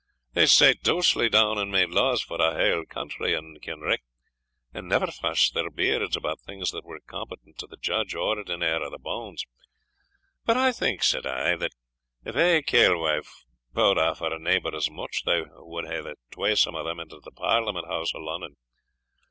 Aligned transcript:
'they 0.33 0.47
sate 0.47 0.81
dousely 0.81 1.29
down 1.29 1.59
and 1.59 1.71
made 1.71 1.89
laws 1.91 2.23
for 2.23 2.41
a 2.41 2.55
haill 2.55 2.83
country 2.87 3.35
and 3.35 3.61
kinrick, 3.61 4.01
and 4.73 4.87
never 4.89 5.05
fashed 5.05 5.53
their 5.53 5.69
beards 5.69 6.17
about 6.17 6.39
things 6.39 6.71
that 6.71 6.83
were 6.83 6.99
competent 7.01 7.55
to 7.59 7.67
the 7.67 7.77
judge 7.77 8.15
ordinar 8.15 8.81
o' 8.81 8.89
the 8.89 8.97
bounds; 8.97 9.45
but 10.43 10.57
I 10.57 10.71
think,' 10.71 11.03
said 11.03 11.27
I, 11.27 11.55
'that 11.55 11.73
if 12.25 12.35
ae 12.35 12.63
kailwife 12.63 13.45
pou'd 13.75 13.99
aff 13.99 14.17
her 14.21 14.39
neighbour's 14.39 14.89
mutch 14.89 15.21
they 15.23 15.43
wad 15.55 15.85
hae 15.85 16.01
the 16.01 16.15
twasome 16.31 16.75
o' 16.75 16.83
them 16.83 16.99
into 16.99 17.19
the 17.19 17.29
Parliament 17.29 17.85
House 17.85 18.15
o' 18.15 18.19
Lunnun. 18.19 18.55